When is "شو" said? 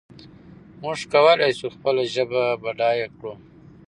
1.59-1.67